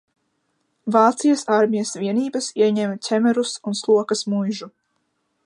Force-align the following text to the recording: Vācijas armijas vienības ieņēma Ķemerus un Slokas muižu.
Vācijas 0.95 1.43
armijas 1.57 1.91
vienības 2.05 2.49
ieņēma 2.63 2.99
Ķemerus 3.09 3.53
un 3.71 3.79
Slokas 3.83 4.27
muižu. 4.35 4.73